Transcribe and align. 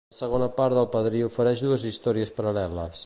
La 0.11 0.15
segona 0.19 0.45
part 0.59 0.77
del 0.77 0.87
Padrí 0.95 1.21
ofereix 1.27 1.61
dues 1.67 1.85
històries 1.91 2.35
paral·leles. 2.41 2.99